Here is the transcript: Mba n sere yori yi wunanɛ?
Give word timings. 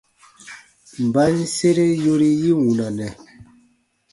Mba 1.05 1.23
n 1.35 1.37
sere 1.55 1.85
yori 2.05 2.29
yi 2.41 2.51
wunanɛ? 2.59 3.07